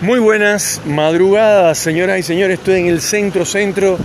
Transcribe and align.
Muy 0.00 0.18
buenas 0.18 0.80
madrugadas, 0.84 1.78
señoras 1.78 2.18
y 2.18 2.22
señores. 2.22 2.58
Estoy 2.58 2.80
en 2.80 2.86
el 2.86 3.00
centro 3.00 3.44
centro 3.44 3.96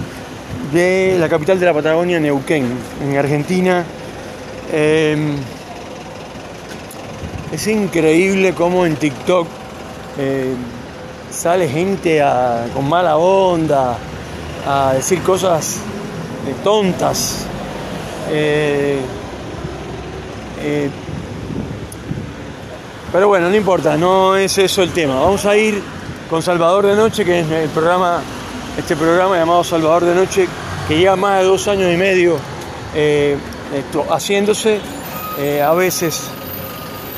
de 0.72 1.18
la 1.20 1.28
capital 1.28 1.60
de 1.60 1.66
la 1.66 1.74
Patagonia, 1.74 2.20
Neuquén, 2.20 2.66
en 3.04 3.18
Argentina. 3.18 3.84
Eh, 4.72 5.18
es 7.52 7.68
increíble 7.68 8.54
cómo 8.54 8.86
en 8.86 8.96
TikTok 8.96 9.48
eh, 10.18 10.54
sale 11.32 11.68
gente 11.68 12.22
a- 12.22 12.68
con 12.74 12.88
mala 12.88 13.18
onda 13.18 13.98
a 14.68 14.94
decir 14.94 15.22
cosas 15.22 15.78
eh, 16.48 16.54
tontas. 16.64 17.46
Eh, 23.10 23.12
eh, 23.12 23.14
pero 23.14 23.28
bueno, 23.28 23.50
no 23.50 23.56
importa, 23.56 23.98
no 23.98 24.36
es 24.36 24.58
eso 24.58 24.84
el 24.84 24.92
tema. 24.92 25.16
Vamos 25.16 25.46
a 25.46 25.56
ir 25.58 25.82
con 26.30 26.42
Salvador 26.42 26.86
de 26.86 26.96
Noche, 26.96 27.26
que 27.26 27.40
es 27.40 27.50
el 27.50 27.70
programa, 27.70 28.22
este 28.78 28.96
programa 28.96 29.38
llamado 29.38 29.64
Salvador 29.64 30.06
de 30.06 30.16
Noche, 30.16 30.48
que 30.88 30.98
lleva 30.98 31.16
más 31.16 31.40
de 31.40 31.46
dos 31.46 31.68
años 31.68 31.92
y 31.94 31.98
medio 31.98 32.38
eh, 32.96 33.38
esto, 33.76 34.06
haciéndose, 34.10 34.80
eh, 35.40 35.62
a 35.62 35.74
veces 35.74 36.30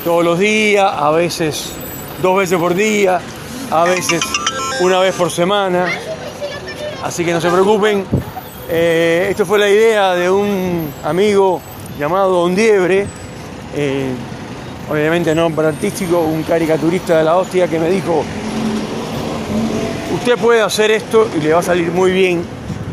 todos 0.04 0.24
los 0.24 0.38
días, 0.38 0.90
a 0.94 1.10
veces 1.10 1.72
dos 2.22 2.38
veces 2.38 2.58
por 2.58 2.74
día, 2.74 3.20
a 3.70 3.84
veces 3.84 4.22
una 4.80 4.98
vez 4.98 5.14
por 5.14 5.30
semana. 5.30 5.86
Así 7.02 7.24
que 7.24 7.32
no 7.32 7.40
se 7.40 7.50
preocupen. 7.50 8.04
Eh, 8.68 9.28
esto 9.30 9.44
fue 9.44 9.58
la 9.58 9.68
idea 9.68 10.14
de 10.14 10.30
un 10.30 10.90
amigo 11.04 11.60
llamado 11.98 12.42
Don 12.42 12.54
Diebre, 12.54 13.06
obviamente 14.90 15.34
nombre 15.34 15.66
artístico, 15.68 16.20
un 16.20 16.42
caricaturista 16.42 17.18
de 17.18 17.24
la 17.24 17.36
hostia 17.36 17.68
que 17.68 17.78
me 17.78 17.90
dijo, 17.90 18.24
usted 20.14 20.38
puede 20.38 20.62
hacer 20.62 20.90
esto 20.90 21.28
y 21.36 21.40
le 21.40 21.52
va 21.52 21.60
a 21.60 21.62
salir 21.62 21.90
muy 21.90 22.12
bien 22.12 22.42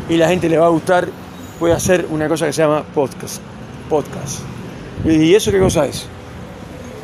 y 0.08 0.16
la 0.16 0.28
gente 0.28 0.48
le 0.48 0.58
va 0.58 0.66
a 0.66 0.70
gustar, 0.70 1.08
puede 1.58 1.74
hacer 1.74 2.06
una 2.10 2.28
cosa 2.28 2.46
que 2.46 2.52
se 2.52 2.62
llama 2.62 2.82
podcast. 2.82 3.40
podcast. 3.88 4.40
Y 5.04 5.06
yo 5.06 5.12
dije, 5.12 5.24
¿y 5.24 5.34
eso 5.34 5.52
qué 5.52 5.60
cosa 5.60 5.86
es? 5.86 6.06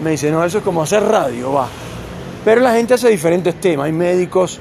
Me 0.03 0.11
dice, 0.11 0.31
no, 0.31 0.45
eso 0.45 0.59
es 0.59 0.65
como 0.65 0.83
hacer 0.83 1.03
radio, 1.03 1.53
va. 1.53 1.69
Pero 2.45 2.61
la 2.61 2.73
gente 2.73 2.95
hace 2.95 3.09
diferentes 3.09 3.61
temas. 3.61 3.87
Hay 3.87 3.93
médicos 3.93 4.61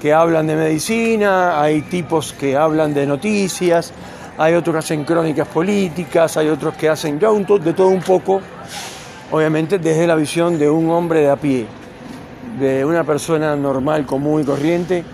que 0.00 0.12
hablan 0.12 0.46
de 0.46 0.56
medicina, 0.56 1.60
hay 1.60 1.82
tipos 1.82 2.32
que 2.32 2.56
hablan 2.56 2.92
de 2.92 3.06
noticias, 3.06 3.92
hay 4.36 4.54
otros 4.54 4.74
que 4.74 4.78
hacen 4.80 5.04
crónicas 5.04 5.48
políticas, 5.48 6.36
hay 6.36 6.48
otros 6.48 6.74
que 6.74 6.88
hacen 6.88 7.18
ya 7.18 7.30
de 7.30 7.72
todo 7.72 7.88
un 7.88 8.02
poco, 8.02 8.40
obviamente 9.30 9.78
desde 9.78 10.06
la 10.06 10.14
visión 10.14 10.58
de 10.58 10.68
un 10.68 10.90
hombre 10.90 11.20
de 11.20 11.30
a 11.30 11.36
pie, 11.36 11.66
de 12.58 12.84
una 12.84 13.04
persona 13.04 13.56
normal, 13.56 14.06
común 14.06 14.42
y 14.42 14.44
corriente. 14.44 15.04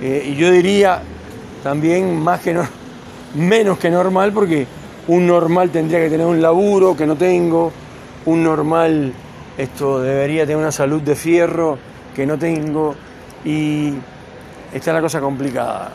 Eh, 0.00 0.30
y 0.32 0.36
yo 0.36 0.50
diría 0.50 1.00
también 1.62 2.18
más 2.18 2.40
que 2.40 2.54
no, 2.54 2.62
menos 3.34 3.78
que 3.78 3.90
normal, 3.90 4.32
porque 4.32 4.66
un 5.08 5.26
normal 5.26 5.70
tendría 5.70 6.00
que 6.00 6.10
tener 6.10 6.26
un 6.26 6.40
laburo 6.40 6.96
que 6.96 7.06
no 7.06 7.16
tengo, 7.16 7.72
un 8.26 8.44
normal 8.44 9.12
esto 9.58 10.00
debería 10.00 10.42
tener 10.42 10.58
una 10.58 10.70
salud 10.70 11.02
de 11.02 11.16
fierro 11.16 11.76
que 12.14 12.24
no 12.24 12.38
tengo 12.38 12.94
y 13.44 13.92
está 14.72 14.92
la 14.92 15.00
cosa 15.00 15.20
complicada, 15.20 15.92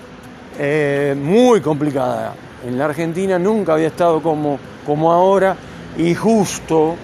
Eh, 0.59 1.15
muy 1.17 1.61
complicada. 1.61 2.35
En 2.63 2.77
la 2.77 2.85
Argentina 2.85 3.39
nunca 3.39 3.73
había 3.73 3.87
estado 3.87 4.21
como, 4.21 4.59
como 4.85 5.11
ahora 5.11 5.55
y 5.97 6.13
justo 6.13 6.95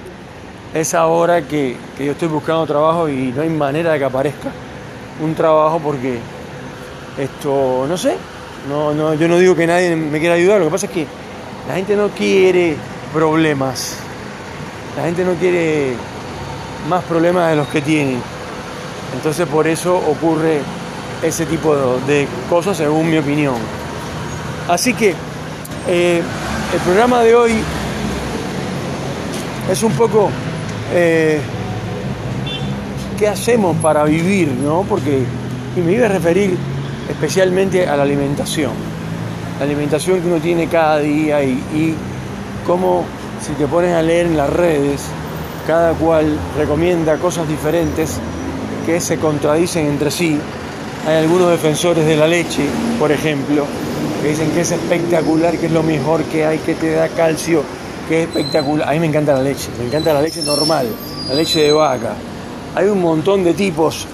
es 0.74 0.94
ahora 0.94 1.42
que, 1.42 1.76
que 1.98 2.06
yo 2.06 2.12
estoy 2.12 2.28
buscando 2.28 2.66
trabajo 2.66 3.10
y 3.10 3.34
no 3.36 3.42
hay 3.42 3.50
manera 3.50 3.94
de 3.94 4.00
que 4.00 4.06
aparezca 4.06 4.52
un 5.22 5.34
trabajo 5.36 5.80
porque 5.80 6.20
esto, 7.18 7.86
no 7.88 7.98
sé, 7.98 8.16
no, 8.70 8.94
no, 8.94 9.14
yo 9.14 9.28
no 9.28 9.38
digo 9.38 9.56
que 9.56 9.68
nadie 9.68 9.96
me 9.96 10.20
quiera 10.20 10.36
ayudar, 10.36 10.60
lo 10.60 10.66
que 10.66 10.72
pasa 10.72 10.86
es 10.86 10.92
que 10.92 11.08
la 11.68 11.76
gente 11.76 11.96
no 11.96 12.10
quiere 12.10 12.76
problemas, 13.14 13.96
la 14.96 15.04
gente 15.04 15.24
no 15.26 15.34
quiere 15.34 15.94
más 16.88 17.04
problemas 17.04 17.50
de 17.50 17.56
los 17.56 17.68
que 17.68 17.82
tiene. 17.82 18.18
Entonces 19.16 19.48
por 19.48 19.68
eso 19.68 19.98
ocurre 19.98 20.62
ese 21.24 21.46
tipo 21.46 21.76
de, 21.76 22.14
de 22.14 22.28
cosas 22.50 22.78
según 22.78 23.10
mi 23.10 23.18
opinión. 23.18 23.56
Así 24.68 24.94
que 24.94 25.16
eh, 25.88 26.22
el 26.74 26.80
programa 26.82 27.22
de 27.24 27.36
hoy 27.36 27.54
es 29.72 29.84
un 29.84 29.92
poco 29.94 30.30
eh, 30.94 31.40
qué 33.18 33.28
hacemos 33.28 33.78
para 33.78 34.04
vivir, 34.04 34.50
¿no? 34.50 34.86
Porque, 34.88 35.24
y 35.76 35.82
me 35.82 35.94
iba 35.94 36.06
a 36.06 36.10
referir 36.10 36.58
especialmente 37.10 37.88
a 37.88 37.96
la 37.98 38.04
alimentación. 38.04 38.72
La 39.60 39.66
alimentación 39.66 40.22
que 40.22 40.28
uno 40.28 40.38
tiene 40.38 40.68
cada 40.68 41.00
día 41.00 41.44
y, 41.44 41.52
y 41.52 41.96
cómo 42.66 43.04
si 43.42 43.54
te 43.54 43.68
pones 43.68 43.94
a 43.94 44.02
leer 44.02 44.28
en 44.28 44.38
las 44.38 44.50
redes, 44.50 45.02
cada 45.68 45.94
cual 45.94 46.38
recomienda 46.58 47.18
cosas 47.18 47.48
diferentes 47.48 48.18
que 48.86 49.00
se 49.00 49.18
contradicen 49.18 49.88
entre 49.88 50.12
sí. 50.12 50.38
Hay 51.08 51.18
algunos 51.18 51.50
defensores 51.50 52.06
de 52.06 52.16
la 52.16 52.28
leche, 52.28 52.64
por 53.00 53.12
ejemplo, 53.12 53.66
que 54.22 54.30
dicen 54.30 54.52
que 54.52 54.62
es 54.62 54.72
espectacular, 54.72 55.58
que 55.58 55.68
es 55.68 55.72
lo 55.72 55.84
mejor 55.84 56.24
que 56.24 56.46
hay, 56.46 56.58
que 56.60 56.76
te 56.76 56.92
da 56.92 57.08
calcio, 57.10 57.64
que 58.10 58.24
es 58.24 58.28
espectacular. 58.28 58.90
A 58.90 58.94
mí 58.94 59.00
me 59.00 59.06
encanta 59.06 59.34
la 59.34 59.44
leche, 59.44 59.70
me 59.78 59.86
encanta 59.86 60.12
la 60.12 60.22
leche 60.22 60.42
normal, 60.42 60.88
la 61.30 61.36
leche 61.36 61.62
de 61.62 61.72
vaca. 61.72 62.16
Hay 62.76 62.88
un 62.88 63.02
montón 63.02 63.44
de 63.44 63.54
tipos 63.54 64.08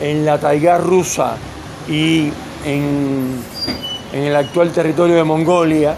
en 0.00 0.26
la 0.26 0.38
taiga 0.38 0.76
rusa 0.78 1.36
y 1.88 2.30
en, 2.66 3.36
en 4.12 4.22
el 4.22 4.34
actual 4.34 4.72
territorio 4.72 5.14
de 5.14 5.24
Mongolia, 5.24 5.94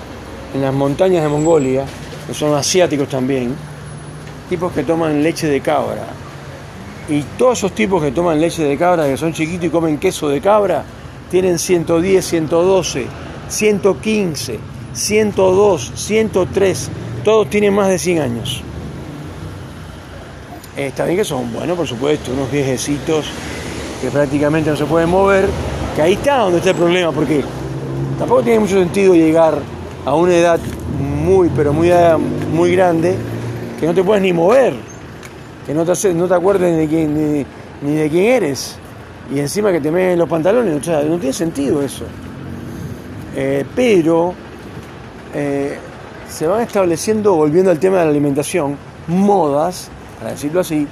en 0.54 0.60
las 0.60 0.74
montañas 0.74 1.22
de 1.22 1.28
Mongolia, 1.30 1.84
que 2.26 2.34
son 2.34 2.54
asiáticos 2.54 3.08
también, 3.08 3.54
tipos 4.50 4.72
que 4.72 4.82
toman 4.82 5.22
leche 5.22 5.46
de 5.46 5.60
cabra. 5.62 6.08
Y 7.08 7.22
todos 7.38 7.58
esos 7.58 7.72
tipos 7.72 8.02
que 8.02 8.12
toman 8.12 8.38
leche 8.38 8.62
de 8.62 8.76
cabra, 8.76 9.06
que 9.06 9.16
son 9.16 9.32
chiquitos 9.32 9.64
y 9.64 9.70
comen 9.70 9.98
queso 9.98 10.28
de 10.28 10.40
cabra, 10.40 10.84
tienen 11.30 11.58
110, 11.58 12.24
112, 12.24 13.06
115, 13.48 14.58
102, 14.92 15.92
103, 15.94 16.90
todos 17.24 17.48
tienen 17.50 17.74
más 17.74 17.88
de 17.88 17.98
100 17.98 18.20
años. 18.20 18.62
Está 20.76 21.04
bien 21.04 21.16
que 21.18 21.24
son 21.24 21.52
buenos, 21.52 21.76
por 21.76 21.86
supuesto, 21.86 22.32
unos 22.32 22.50
viejecitos 22.50 23.26
que 24.00 24.10
prácticamente 24.10 24.70
no 24.70 24.76
se 24.76 24.86
pueden 24.86 25.10
mover, 25.10 25.46
que 25.94 26.02
ahí 26.02 26.12
está 26.14 26.38
donde 26.38 26.58
está 26.58 26.70
el 26.70 26.76
problema, 26.76 27.12
porque 27.12 27.42
tampoco 28.18 28.42
tiene 28.42 28.60
mucho 28.60 28.78
sentido 28.78 29.14
llegar 29.14 29.58
a 30.06 30.14
una 30.14 30.34
edad 30.34 30.58
muy, 30.98 31.50
pero 31.54 31.72
muy, 31.72 31.90
muy 32.52 32.72
grande, 32.72 33.14
que 33.78 33.86
no 33.86 33.94
te 33.94 34.02
puedes 34.02 34.22
ni 34.22 34.32
mover, 34.32 34.74
que 35.66 35.74
no 35.74 35.84
te, 35.84 36.14
no 36.14 36.26
te 36.26 36.34
acuerdes 36.34 36.76
de 36.76 36.86
quién, 36.86 37.14
ni, 37.14 37.46
ni 37.82 37.96
de 37.96 38.08
quién 38.08 38.24
eres, 38.24 38.76
y 39.34 39.38
encima 39.38 39.70
que 39.70 39.80
te 39.80 39.90
meten 39.90 40.18
los 40.18 40.28
pantalones, 40.28 40.80
o 40.80 40.82
sea, 40.82 41.02
no 41.02 41.18
tiene 41.18 41.32
sentido 41.32 41.82
eso. 41.82 42.04
Eh, 43.36 43.64
pero 43.76 44.34
eh, 45.34 45.78
se 46.30 46.46
van 46.46 46.62
estableciendo, 46.62 47.34
volviendo 47.34 47.70
al 47.70 47.78
tema 47.78 47.98
de 47.98 48.04
la 48.04 48.10
alimentación, 48.10 48.76
modas, 49.08 49.88
para 50.18 50.32
decirlo 50.32 50.60
así. 50.60 50.86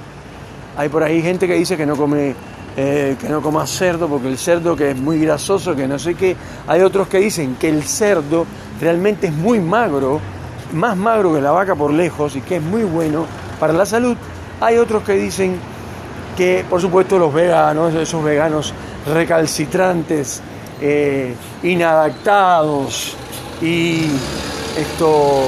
Hay 0.77 0.89
por 0.89 1.03
ahí 1.03 1.21
gente 1.21 1.47
que 1.47 1.55
dice 1.55 1.75
que 1.75 1.85
no 1.85 1.95
come 1.95 2.35
eh, 2.77 3.17
que 3.19 3.27
no 3.27 3.67
cerdo 3.67 4.07
porque 4.07 4.27
el 4.27 4.37
cerdo 4.37 4.75
que 4.75 4.91
es 4.91 4.97
muy 4.97 5.19
grasoso, 5.19 5.75
que 5.75 5.87
no 5.87 5.99
sé 5.99 6.15
qué. 6.15 6.35
Hay 6.67 6.81
otros 6.81 7.07
que 7.07 7.17
dicen 7.17 7.55
que 7.59 7.69
el 7.69 7.83
cerdo 7.83 8.45
realmente 8.79 9.27
es 9.27 9.33
muy 9.33 9.59
magro, 9.59 10.19
más 10.73 10.95
magro 10.95 11.33
que 11.33 11.41
la 11.41 11.51
vaca 11.51 11.75
por 11.75 11.91
lejos 11.91 12.35
y 12.35 12.41
que 12.41 12.57
es 12.57 12.61
muy 12.61 12.83
bueno 12.83 13.25
para 13.59 13.73
la 13.73 13.85
salud. 13.85 14.15
Hay 14.61 14.77
otros 14.77 15.03
que 15.03 15.13
dicen 15.13 15.57
que, 16.37 16.63
por 16.69 16.79
supuesto, 16.79 17.17
los 17.17 17.33
veganos, 17.33 17.93
esos 17.95 18.23
veganos 18.23 18.73
recalcitrantes, 19.05 20.41
eh, 20.79 21.33
inadaptados 21.63 23.17
y 23.61 24.05
esto, 24.79 25.43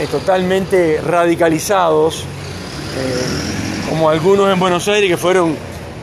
eh, 0.00 0.06
totalmente 0.10 1.00
radicalizados, 1.00 2.20
eh, 2.20 3.88
como 3.90 4.08
algunos 4.08 4.52
en 4.52 4.58
Buenos 4.58 4.88
Aires 4.88 5.08
que 5.08 5.16
fueron 5.16 5.56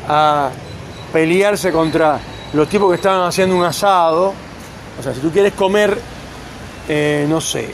a 0.08 0.50
pelearse 1.12 1.72
contra 1.72 2.20
los 2.54 2.70
tipos 2.70 2.90
que 2.90 2.96
estaban 2.96 3.28
haciendo 3.28 3.56
un 3.56 3.64
asado. 3.64 4.34
O 5.00 5.04
sea, 5.04 5.14
si 5.14 5.20
tú 5.20 5.32
quieres 5.32 5.54
comer, 5.54 5.98
eh, 6.88 7.26
no 7.28 7.42
sé, 7.42 7.70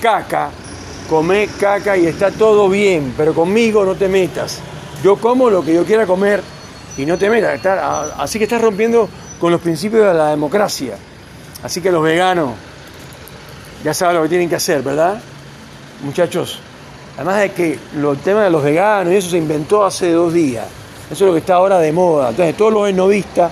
caca, 0.00 0.50
come 1.08 1.48
caca 1.60 1.96
y 1.96 2.06
está 2.06 2.30
todo 2.30 2.68
bien, 2.68 3.14
pero 3.16 3.34
conmigo 3.34 3.84
no 3.84 3.94
te 3.94 4.08
metas. 4.08 4.58
Yo 5.02 5.16
como 5.16 5.48
lo 5.50 5.64
que 5.64 5.74
yo 5.74 5.84
quiera 5.84 6.06
comer 6.06 6.42
y 6.96 7.06
no 7.06 7.18
te 7.18 7.30
metas. 7.30 7.64
Así 8.18 8.38
que 8.38 8.44
estás 8.44 8.60
rompiendo 8.60 9.08
con 9.40 9.52
los 9.52 9.60
principios 9.60 10.06
de 10.06 10.14
la 10.14 10.30
democracia. 10.30 10.96
Así 11.62 11.80
que 11.80 11.92
los 11.92 12.02
veganos 12.02 12.50
ya 13.84 13.94
saben 13.94 14.16
lo 14.16 14.22
que 14.22 14.28
tienen 14.28 14.48
que 14.48 14.56
hacer, 14.56 14.82
¿verdad? 14.82 15.20
Muchachos, 16.02 16.58
además 17.16 17.40
de 17.40 17.52
que 17.52 17.78
el 17.94 18.18
tema 18.18 18.44
de 18.44 18.50
los 18.50 18.62
veganos 18.62 19.12
y 19.12 19.16
eso 19.16 19.30
se 19.30 19.38
inventó 19.38 19.84
hace 19.84 20.10
dos 20.12 20.32
días. 20.32 20.66
Eso 21.10 21.24
es 21.24 21.28
lo 21.28 21.32
que 21.32 21.40
está 21.40 21.54
ahora 21.54 21.78
de 21.78 21.92
moda. 21.92 22.30
Entonces, 22.30 22.56
todos 22.56 22.72
los 22.72 22.88
esnovistas, 22.88 23.50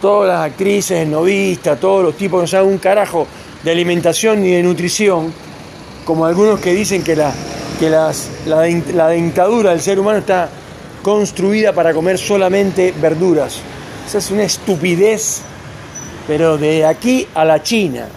todas 0.00 0.28
las 0.28 0.40
actrices 0.50 1.02
esnovistas, 1.02 1.80
todos 1.80 2.04
los 2.04 2.16
tipos 2.16 2.40
que 2.40 2.42
no 2.42 2.46
saben 2.46 2.68
un 2.68 2.78
carajo 2.78 3.26
de 3.62 3.70
alimentación 3.70 4.42
ni 4.42 4.50
de 4.50 4.62
nutrición, 4.62 5.32
como 6.04 6.26
algunos 6.26 6.60
que 6.60 6.72
dicen 6.72 7.02
que 7.02 7.16
la, 7.16 7.32
que 7.80 7.88
la, 7.88 8.12
la 8.46 9.08
dentadura 9.08 9.70
del 9.70 9.80
ser 9.80 9.98
humano 9.98 10.18
está 10.18 10.50
construida 11.02 11.72
para 11.72 11.94
comer 11.94 12.18
solamente 12.18 12.92
verduras. 13.00 13.60
Esa 14.06 14.18
es 14.18 14.30
una 14.30 14.42
estupidez, 14.42 15.40
pero 16.26 16.58
de 16.58 16.84
aquí 16.84 17.26
a 17.34 17.44
la 17.44 17.62
China. 17.62 18.08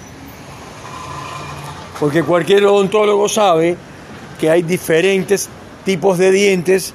Porque 2.00 2.24
cualquier 2.24 2.66
odontólogo 2.66 3.28
sabe 3.28 3.76
que 4.40 4.50
hay 4.50 4.62
diferentes 4.62 5.50
tipos 5.84 6.18
de 6.18 6.32
dientes, 6.32 6.94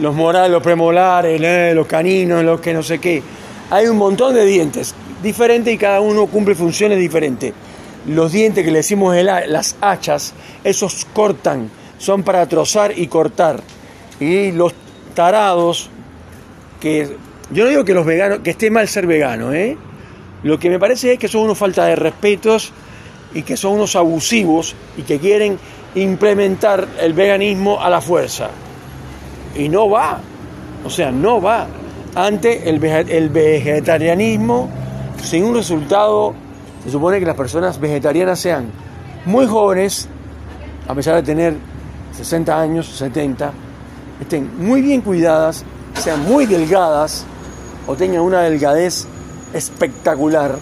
los 0.00 0.14
morales, 0.14 0.50
los 0.50 0.62
premolares, 0.62 1.40
eh, 1.40 1.72
los 1.74 1.86
caninos, 1.86 2.42
los 2.42 2.60
que 2.60 2.74
no 2.74 2.82
sé 2.82 2.98
qué. 2.98 3.22
Hay 3.70 3.86
un 3.86 3.96
montón 3.96 4.34
de 4.34 4.44
dientes 4.44 4.94
diferentes 5.22 5.72
y 5.72 5.78
cada 5.78 6.00
uno 6.00 6.26
cumple 6.26 6.54
funciones 6.54 6.98
diferentes. 6.98 7.52
Los 8.08 8.32
dientes 8.32 8.64
que 8.64 8.70
le 8.72 8.78
decimos 8.78 9.14
las 9.16 9.76
hachas, 9.80 10.34
esos 10.64 11.06
cortan, 11.12 11.70
son 11.98 12.24
para 12.24 12.46
trozar 12.48 12.98
y 12.98 13.06
cortar. 13.06 13.62
Y 14.18 14.50
los 14.50 14.74
tarados, 15.14 15.88
que 16.80 17.16
yo 17.52 17.64
no 17.64 17.70
digo 17.70 17.84
que 17.84 17.94
los 17.94 18.04
veganos, 18.04 18.40
que 18.40 18.50
esté 18.50 18.70
mal 18.70 18.88
ser 18.88 19.06
vegano, 19.06 19.52
¿eh? 19.52 19.76
Lo 20.42 20.58
que 20.58 20.68
me 20.68 20.80
parece 20.80 21.12
es 21.12 21.18
que 21.20 21.28
son 21.28 21.42
unos 21.42 21.56
falta 21.56 21.86
de 21.86 21.94
respetos 21.94 22.72
y 23.34 23.42
que 23.42 23.56
son 23.56 23.74
unos 23.74 23.96
abusivos 23.96 24.74
y 24.96 25.02
que 25.02 25.18
quieren 25.18 25.58
implementar 25.94 26.86
el 27.00 27.12
veganismo 27.12 27.80
a 27.80 27.90
la 27.90 28.00
fuerza. 28.00 28.50
Y 29.56 29.68
no 29.68 29.88
va, 29.88 30.20
o 30.84 30.90
sea, 30.90 31.10
no 31.10 31.40
va. 31.40 31.66
Ante 32.14 32.68
el, 32.68 32.82
el 32.84 33.28
vegetarianismo, 33.30 34.68
sin 35.22 35.44
un 35.44 35.54
resultado, 35.54 36.34
se 36.84 36.90
supone 36.90 37.18
que 37.18 37.26
las 37.26 37.36
personas 37.36 37.80
vegetarianas 37.80 38.38
sean 38.38 38.70
muy 39.24 39.46
jóvenes, 39.46 40.08
a 40.88 40.94
pesar 40.94 41.16
de 41.16 41.22
tener 41.22 41.56
60 42.16 42.60
años, 42.60 42.86
70, 42.86 43.52
estén 44.20 44.50
muy 44.58 44.82
bien 44.82 45.00
cuidadas, 45.00 45.64
sean 45.94 46.22
muy 46.24 46.46
delgadas 46.46 47.24
o 47.86 47.94
tengan 47.96 48.20
una 48.20 48.40
delgadez 48.40 49.06
espectacular 49.54 50.58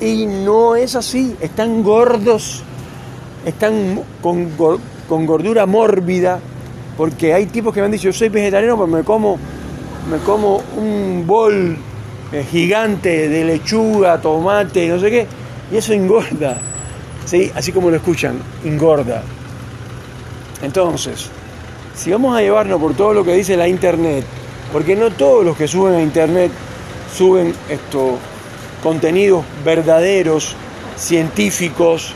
y 0.00 0.26
no 0.26 0.76
es 0.76 0.96
así, 0.96 1.36
están 1.40 1.82
gordos, 1.82 2.62
están 3.44 4.00
con, 4.22 4.56
gordura 5.26 5.66
mórbida, 5.66 6.40
porque 6.96 7.34
hay 7.34 7.46
tipos 7.46 7.74
que 7.74 7.80
me 7.80 7.86
han 7.86 7.92
dicho, 7.92 8.04
yo 8.04 8.12
soy 8.12 8.28
vegetariano, 8.28 8.76
pero 8.76 8.86
me 8.86 9.04
como, 9.04 9.38
me 10.10 10.18
como 10.18 10.62
un 10.76 11.24
bol 11.26 11.76
eh, 12.32 12.46
gigante 12.50 13.28
de 13.28 13.44
lechuga, 13.44 14.20
tomate, 14.20 14.88
no 14.88 14.98
sé 14.98 15.10
qué, 15.10 15.26
y 15.70 15.76
eso 15.76 15.92
engorda, 15.92 16.56
¿sí? 17.26 17.50
así 17.54 17.72
como 17.72 17.90
lo 17.90 17.96
escuchan, 17.96 18.38
engorda. 18.64 19.22
Entonces, 20.62 21.28
si 21.94 22.10
vamos 22.10 22.36
a 22.36 22.40
llevarnos 22.40 22.80
por 22.80 22.94
todo 22.94 23.12
lo 23.12 23.24
que 23.24 23.34
dice 23.34 23.56
la 23.56 23.68
internet, 23.68 24.24
porque 24.72 24.96
no 24.96 25.10
todos 25.10 25.44
los 25.44 25.56
que 25.56 25.68
suben 25.68 25.94
a 25.94 26.02
internet 26.02 26.50
suben 27.14 27.52
esto, 27.68 28.18
contenidos 28.82 29.44
verdaderos, 29.64 30.54
científicos. 30.96 32.12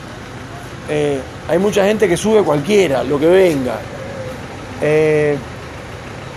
Eh, 0.89 1.19
hay 1.47 1.59
mucha 1.59 1.85
gente 1.85 2.07
que 2.07 2.17
sube 2.17 2.43
cualquiera, 2.43 3.03
lo 3.03 3.19
que 3.19 3.27
venga. 3.27 3.79
Eh, 4.81 5.37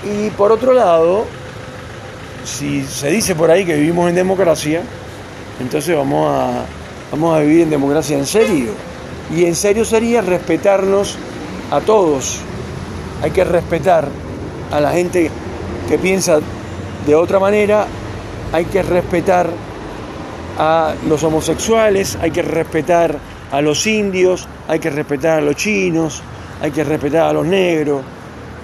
y 0.04 0.30
por 0.30 0.52
otro 0.52 0.72
lado, 0.72 1.24
si 2.44 2.84
se 2.84 3.10
dice 3.10 3.34
por 3.34 3.50
ahí 3.50 3.64
que 3.64 3.74
vivimos 3.74 4.08
en 4.08 4.14
democracia, 4.14 4.82
entonces 5.60 5.96
vamos 5.96 6.30
a, 6.32 6.64
vamos 7.10 7.36
a 7.36 7.40
vivir 7.40 7.62
en 7.62 7.70
democracia 7.70 8.16
en 8.16 8.26
serio. 8.26 8.72
Y 9.34 9.44
en 9.44 9.54
serio 9.54 9.84
sería 9.84 10.22
respetarnos 10.22 11.16
a 11.70 11.80
todos. 11.80 12.38
Hay 13.22 13.30
que 13.30 13.44
respetar 13.44 14.08
a 14.70 14.80
la 14.80 14.92
gente 14.92 15.30
que 15.88 15.98
piensa 15.98 16.40
de 17.06 17.14
otra 17.14 17.38
manera, 17.38 17.86
hay 18.52 18.64
que 18.66 18.82
respetar 18.82 19.50
a 20.58 20.94
los 21.08 21.22
homosexuales, 21.22 22.18
hay 22.20 22.32
que 22.32 22.42
respetar 22.42 23.16
a 23.52 23.60
los 23.60 23.86
indios, 23.86 24.46
hay 24.66 24.80
que 24.80 24.90
respetar 24.90 25.38
a 25.38 25.40
los 25.40 25.56
chinos, 25.56 26.20
hay 26.60 26.72
que 26.72 26.82
respetar 26.82 27.28
a 27.28 27.32
los 27.32 27.46
negros, 27.46 28.02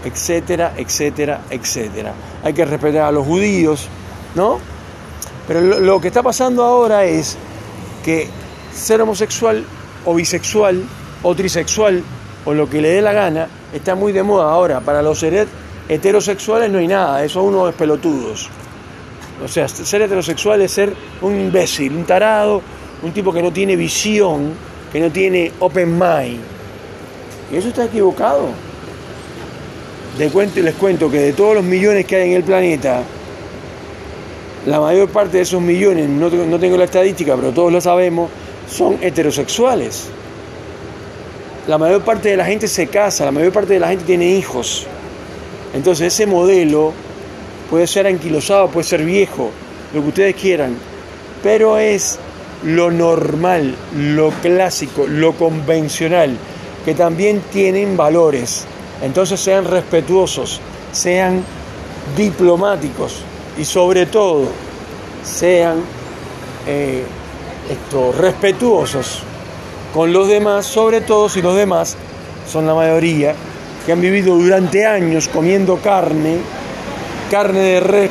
etcétera, 0.05 0.75
etcétera, 0.77 1.43
etcétera. 1.49 2.13
Hay 2.43 2.53
que 2.53 2.65
respetar 2.65 3.03
a 3.03 3.13
los 3.13 3.25
judíos, 3.25 3.89
¿no? 4.35 4.59
Pero 5.47 5.61
lo, 5.61 6.01
que 6.01 6.09
está 6.09 6.23
pasando 6.23 6.65
ahora 6.65 7.05
es 7.05 7.37
que 8.05 8.29
ser 8.75 9.01
homosexual 9.01 9.65
o 10.05 10.15
bisexual 10.15 10.83
o 11.23 11.35
trisexual 11.35 12.03
o 12.45 12.55
lo 12.55 12.69
que 12.69 12.81
le 12.81 12.91
dé 12.91 13.03
la 13.03 13.13
gana 13.13 13.49
está 13.73 13.95
muy 13.95 14.13
de 14.13 14.23
moda 14.23 14.51
ahora. 14.51 14.81
Para 14.81 15.01
los 15.01 15.25
heterosexuales 15.89 16.71
no 16.71 16.79
hay 16.79 16.89
nada, 16.89 17.25
eso 17.25 17.43
unos 17.43 17.75
pelotudos. 17.75 18.51
O 19.43 19.49
sea, 19.49 19.67
ser 19.69 20.03
heterosexual 20.03 20.63
es 20.63 20.73
ser 20.73 20.95
un 21.21 21.35
imbécil, 21.39 21.93
un 21.95 22.05
tarado, 22.05 22.63
un 23.03 23.13
tipo 23.13 23.33
que 23.33 23.43
no 23.43 23.53
tiene 23.53 23.77
visión, 23.77 24.53
que 24.93 25.01
no 25.01 25.11
tiene 25.11 25.53
open 25.59 25.93
mind. 25.93 26.41
Y 27.53 27.57
eso 27.57 27.69
está 27.69 27.85
equivocado. 27.85 28.49
Cuento, 30.33 30.61
les 30.61 30.75
cuento 30.77 31.11
que 31.11 31.19
de 31.19 31.33
todos 31.33 31.57
los 31.57 31.65
millones 31.65 32.07
que 32.07 32.17
hay 32.17 32.31
en 32.31 32.37
el 32.37 32.45
planeta, 32.45 33.03
la 34.67 34.81
mayor 34.81 35.09
parte 35.09 35.39
de 35.39 35.43
esos 35.43 35.61
millones, 35.61 36.09
no, 36.09 36.31
no 36.31 36.59
tengo 36.59 36.77
la 36.77 36.85
estadística, 36.85 37.35
pero 37.35 37.51
todos 37.51 37.73
lo 37.73 37.81
sabemos, 37.81 38.31
son 38.71 38.99
heterosexuales. 39.03 40.07
La 41.67 41.79
mayor 41.79 42.03
parte 42.03 42.29
de 42.29 42.37
la 42.37 42.45
gente 42.45 42.69
se 42.69 42.87
casa, 42.87 43.25
la 43.25 43.33
mayor 43.33 43.53
parte 43.53 43.75
de 43.75 43.81
la 43.81 43.89
gente 43.89 44.05
tiene 44.05 44.31
hijos. 44.37 44.87
Entonces 45.75 46.15
ese 46.15 46.27
modelo 46.27 46.93
puede 47.71 47.87
ser 47.87 48.07
anquilosado, 48.07 48.69
puede 48.69 48.87
ser 48.87 49.05
viejo, 49.05 49.51
lo 49.93 50.03
que 50.03 50.09
ustedes 50.09 50.37
quieran, 50.37 50.77
pero 51.43 51.79
es 51.79 52.19
lo 52.65 52.91
normal, 52.91 53.75
lo 53.97 54.31
clásico, 54.31 55.07
lo 55.07 55.33
convencional, 55.33 56.37
que 56.85 56.95
también 56.95 57.43
tienen 57.53 57.97
valores. 57.97 58.65
Entonces 59.03 59.41
sean 59.41 59.65
respetuosos, 59.65 60.61
sean 60.93 61.43
diplomáticos 62.17 63.23
y 63.59 63.65
sobre 63.65 64.07
todo 64.07 64.49
sean 65.23 65.81
eh, 66.67 67.05
respetuosos 68.19 69.23
con 69.93 70.13
los 70.13 70.29
demás, 70.29 70.67
sobre 70.67 71.01
todo 71.01 71.29
si 71.29 71.43
los 71.43 71.57
demás 71.57 71.97
son 72.51 72.67
la 72.67 72.75
mayoría 72.75 73.35
que 73.85 73.93
han 73.93 74.01
vivido 74.01 74.35
durante 74.37 74.87
años 74.87 75.29
comiendo 75.29 75.77
carne 75.77 76.39
carne 77.31 77.61
de 77.61 77.81
res 77.81 78.11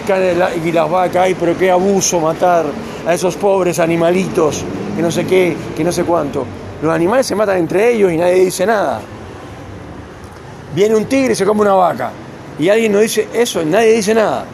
y 0.64 0.72
las 0.72 0.90
vacas, 0.90 1.24
ay, 1.24 1.36
pero 1.40 1.58
qué 1.58 1.72
abuso 1.72 2.20
matar 2.20 2.66
a 3.06 3.14
esos 3.14 3.36
pobres 3.36 3.80
animalitos, 3.80 4.64
que 4.96 5.02
no 5.02 5.12
sé 5.12 5.26
qué, 5.26 5.56
que 5.76 5.84
no 5.84 5.92
sé 5.92 6.04
cuánto. 6.04 6.46
Los 6.82 6.94
animales 6.94 7.26
se 7.26 7.36
matan 7.36 7.58
entre 7.58 7.94
ellos 7.94 8.12
y 8.12 8.18
nadie 8.18 8.46
dice 8.46 8.66
nada. 8.66 9.02
Viene 10.76 10.96
un 10.96 11.06
tigre 11.06 11.34
y 11.34 11.36
se 11.36 11.46
come 11.46 11.62
una 11.62 11.74
vaca. 11.74 12.12
Y 12.60 12.70
alguien 12.70 12.92
no 12.92 13.00
dice 13.00 13.28
eso, 13.34 13.64
nadie 13.64 13.94
dice 13.94 14.14
nada. 14.14 14.46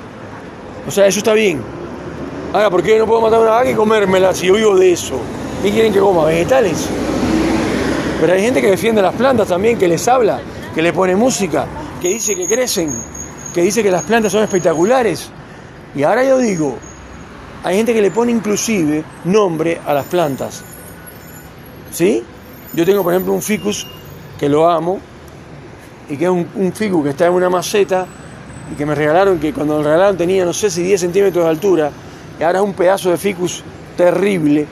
O 0.87 0.91
sea, 0.91 1.07
eso 1.07 1.19
está 1.19 1.33
bien. 1.33 1.61
Ahora, 2.53 2.69
¿por 2.69 2.83
qué 2.83 2.97
no 2.97 3.05
puedo 3.05 3.21
matar 3.21 3.39
una 3.39 3.51
vaca 3.51 3.69
y 3.69 3.73
comérmela 3.73 4.33
si 4.33 4.47
yo 4.47 4.53
vivo 4.53 4.75
de 4.75 4.91
eso? 4.91 5.19
¿Qué 5.61 5.71
quieren 5.71 5.93
que 5.93 5.99
coma? 5.99 6.25
¿Vegetales? 6.25 6.87
Pero 8.19 8.33
hay 8.33 8.41
gente 8.41 8.61
que 8.61 8.67
defiende 8.67 9.01
las 9.01 9.13
plantas 9.13 9.47
también, 9.47 9.77
que 9.77 9.87
les 9.87 10.07
habla, 10.07 10.39
que 10.73 10.81
le 10.81 10.91
pone 10.91 11.15
música, 11.15 11.65
que 12.01 12.09
dice 12.09 12.35
que 12.35 12.47
crecen 12.47 13.18
que 13.53 13.61
dice 13.61 13.83
que 13.83 13.91
las 13.91 14.03
plantas 14.03 14.31
son 14.31 14.43
espectaculares. 14.43 15.29
Y 15.95 16.03
ahora 16.03 16.23
yo 16.23 16.37
digo, 16.37 16.77
hay 17.63 17.77
gente 17.77 17.93
que 17.93 18.01
le 18.01 18.11
pone 18.11 18.31
inclusive 18.31 19.03
nombre 19.25 19.79
a 19.85 19.93
las 19.93 20.05
plantas. 20.05 20.63
¿Sí? 21.91 22.23
Yo 22.73 22.85
tengo, 22.85 23.03
por 23.03 23.13
ejemplo, 23.13 23.33
un 23.33 23.41
ficus 23.41 23.87
que 24.39 24.47
lo 24.47 24.69
amo 24.69 24.99
y 26.09 26.17
que 26.17 26.25
es 26.25 26.29
un, 26.29 26.71
ficus 26.73 27.03
que 27.03 27.09
está 27.09 27.27
en 27.27 27.33
una 27.33 27.49
maceta 27.49 28.05
y 28.71 28.75
que 28.75 28.85
me 28.85 28.93
regalaron, 28.93 29.39
que 29.39 29.51
cuando 29.51 29.77
lo 29.77 29.83
regalaron 29.83 30.15
tenía 30.15 30.45
no 30.45 30.53
sé 30.53 30.69
si 30.69 30.83
10 30.83 31.01
centímetros 31.01 31.43
de 31.43 31.49
altura 31.49 31.91
y 32.39 32.43
ahora 32.43 32.59
es 32.59 32.65
un 32.65 32.73
pedazo 32.73 33.09
de 33.09 33.17
ficus 33.17 33.63
terrible. 33.97 34.65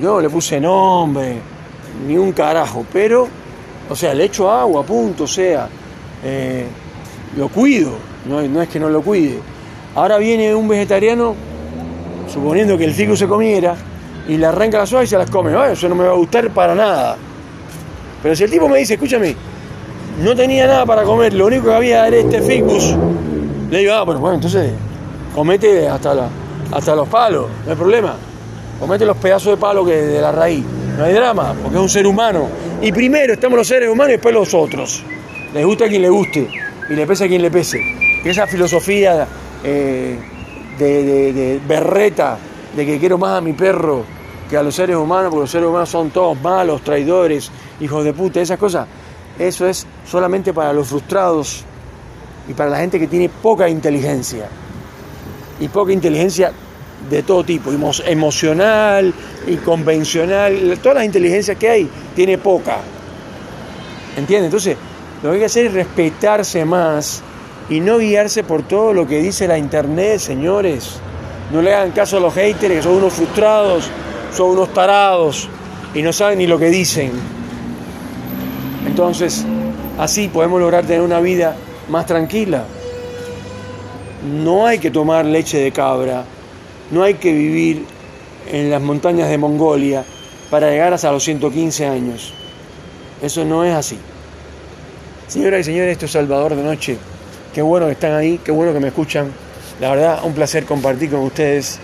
Yo 0.00 0.20
le 0.20 0.30
puse 0.30 0.58
nombre, 0.58 1.36
ni 2.06 2.16
un 2.16 2.32
carajo, 2.32 2.86
pero, 2.92 3.28
o 3.88 3.94
sea, 3.94 4.14
le 4.14 4.24
echo 4.24 4.50
agua, 4.50 4.82
punto, 4.82 5.24
o 5.24 5.28
sea, 5.28 5.68
eh, 6.24 6.66
lo 7.36 7.48
cuido, 7.48 7.92
no, 8.26 8.62
es 8.62 8.68
que 8.68 8.78
no 8.78 8.88
lo 8.88 9.02
cuide. 9.02 9.38
Ahora 9.94 10.18
viene 10.18 10.54
un 10.54 10.68
vegetariano, 10.68 11.34
suponiendo 12.32 12.76
que 12.76 12.84
el 12.84 12.92
ficus 12.92 13.18
se 13.18 13.26
comiera, 13.26 13.74
y 14.28 14.36
le 14.36 14.46
arranca 14.46 14.78
las 14.78 14.92
hojas 14.92 15.04
y 15.04 15.08
se 15.08 15.18
las 15.18 15.30
come. 15.30 15.52
eso 15.72 15.88
no 15.88 15.94
me 15.94 16.04
va 16.04 16.12
a 16.12 16.16
gustar 16.16 16.50
para 16.50 16.74
nada. 16.74 17.16
Pero 18.22 18.36
si 18.36 18.44
el 18.44 18.50
tipo 18.50 18.68
me 18.68 18.78
dice, 18.78 18.94
escúchame, 18.94 19.34
no 20.22 20.36
tenía 20.36 20.66
nada 20.66 20.86
para 20.86 21.02
comer, 21.02 21.32
lo 21.34 21.46
único 21.46 21.66
que 21.66 21.74
había 21.74 22.06
era 22.06 22.16
este 22.16 22.40
ficus. 22.42 22.94
Le 23.70 23.78
digo, 23.78 23.94
ah, 23.94 24.04
bueno, 24.04 24.34
entonces 24.34 24.72
comete 25.34 25.88
hasta, 25.88 26.28
hasta 26.70 26.94
los 26.94 27.08
palos, 27.08 27.46
no 27.64 27.70
hay 27.70 27.76
problema. 27.76 28.14
Comete 28.78 29.04
los 29.06 29.16
pedazos 29.16 29.52
de 29.52 29.56
palo 29.56 29.84
que 29.84 29.94
de 29.94 30.20
la 30.20 30.32
raíz. 30.32 30.64
No 30.98 31.04
hay 31.04 31.14
drama, 31.14 31.54
porque 31.62 31.76
es 31.76 31.82
un 31.82 31.88
ser 31.88 32.06
humano. 32.06 32.48
Y 32.82 32.92
primero 32.92 33.32
estamos 33.32 33.56
los 33.56 33.66
seres 33.66 33.88
humanos 33.88 34.10
y 34.10 34.12
después 34.12 34.34
los 34.34 34.52
otros. 34.52 35.02
Les 35.54 35.64
gusta 35.64 35.86
a 35.86 35.88
quien 35.88 36.02
le 36.02 36.10
guste 36.10 36.48
y 36.88 36.94
le 36.94 37.06
pese 37.06 37.24
a 37.24 37.28
quien 37.28 37.42
le 37.42 37.50
pese. 37.50 37.80
Esa 38.24 38.46
filosofía 38.46 39.26
eh, 39.64 40.18
de, 40.78 41.32
de 41.32 41.60
berreta, 41.66 42.38
de 42.76 42.86
que 42.86 42.98
quiero 42.98 43.18
más 43.18 43.38
a 43.38 43.40
mi 43.40 43.52
perro 43.52 44.04
que 44.48 44.56
a 44.58 44.62
los 44.62 44.74
seres 44.74 44.96
humanos, 44.96 45.30
porque 45.30 45.44
los 45.44 45.50
seres 45.50 45.66
humanos 45.66 45.88
son 45.88 46.10
todos 46.10 46.38
malos, 46.42 46.82
traidores, 46.82 47.50
hijos 47.80 48.04
de 48.04 48.12
puta, 48.12 48.38
esas 48.38 48.58
cosas, 48.58 48.86
eso 49.38 49.66
es 49.66 49.86
solamente 50.06 50.52
para 50.52 50.74
los 50.74 50.88
frustrados 50.88 51.64
y 52.46 52.52
para 52.52 52.68
la 52.68 52.78
gente 52.78 52.98
que 52.98 53.06
tiene 53.06 53.30
poca 53.30 53.68
inteligencia. 53.68 54.48
Y 55.58 55.68
poca 55.68 55.92
inteligencia 55.92 56.52
de 57.08 57.22
todo 57.22 57.44
tipo, 57.44 57.70
emocional 58.06 59.14
y 59.46 59.56
convencional, 59.56 60.78
todas 60.82 60.96
las 60.96 61.04
inteligencias 61.06 61.56
que 61.56 61.68
hay, 61.68 61.90
tiene 62.14 62.36
poca. 62.36 62.78
¿Entiendes? 64.16 64.46
Entonces, 64.46 64.76
lo 65.22 65.30
que 65.30 65.34
hay 65.34 65.38
que 65.40 65.46
hacer 65.46 65.66
es 65.66 65.74
respetarse 65.74 66.64
más 66.64 67.22
y 67.70 67.80
no 67.80 67.98
guiarse 67.98 68.42
por 68.42 68.62
todo 68.62 68.92
lo 68.92 69.06
que 69.06 69.22
dice 69.22 69.46
la 69.46 69.56
internet, 69.56 70.18
señores. 70.18 70.96
No 71.52 71.62
le 71.62 71.74
hagan 71.74 71.92
caso 71.92 72.16
a 72.16 72.20
los 72.20 72.34
haters, 72.34 72.74
que 72.74 72.82
son 72.82 72.94
unos 72.94 73.12
frustrados, 73.12 73.88
son 74.34 74.50
unos 74.50 74.72
tarados 74.72 75.48
y 75.94 76.02
no 76.02 76.12
saben 76.12 76.38
ni 76.38 76.46
lo 76.46 76.58
que 76.58 76.70
dicen. 76.70 77.12
Entonces, 78.86 79.44
así 79.98 80.28
podemos 80.28 80.60
lograr 80.60 80.84
tener 80.84 81.02
una 81.02 81.20
vida 81.20 81.54
más 81.88 82.06
tranquila. 82.06 82.64
No 84.24 84.66
hay 84.66 84.78
que 84.78 84.90
tomar 84.90 85.24
leche 85.24 85.58
de 85.58 85.70
cabra, 85.70 86.24
no 86.90 87.02
hay 87.02 87.14
que 87.14 87.32
vivir 87.32 87.84
en 88.50 88.70
las 88.70 88.82
montañas 88.82 89.28
de 89.28 89.38
Mongolia 89.38 90.04
para 90.50 90.68
llegar 90.70 90.92
hasta 90.92 91.12
los 91.12 91.22
115 91.22 91.86
años. 91.86 92.34
Eso 93.22 93.44
no 93.44 93.64
es 93.64 93.74
así. 93.74 93.98
Señoras 95.28 95.60
y 95.60 95.64
señores, 95.64 95.92
esto 95.92 96.06
es 96.06 96.12
Salvador 96.12 96.54
de 96.54 96.62
Noche. 96.62 96.98
Qué 97.54 97.62
bueno 97.62 97.86
que 97.86 97.92
están 97.92 98.12
ahí, 98.12 98.40
qué 98.44 98.52
bueno 98.52 98.72
que 98.72 98.80
me 98.80 98.88
escuchan. 98.88 99.32
La 99.80 99.90
verdad, 99.90 100.20
un 100.24 100.34
placer 100.34 100.64
compartir 100.64 101.10
con 101.10 101.20
ustedes 101.20 101.78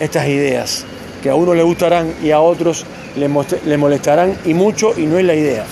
estas 0.00 0.26
ideas 0.26 0.84
que 1.22 1.30
a 1.30 1.34
uno 1.34 1.54
le 1.54 1.62
gustarán 1.62 2.14
y 2.22 2.30
a 2.30 2.40
otros 2.40 2.84
le 3.16 3.76
molestarán 3.76 4.36
y 4.44 4.54
mucho 4.54 4.92
y 4.96 5.06
no 5.06 5.18
es 5.18 5.24
la 5.24 5.34
idea. 5.34 5.64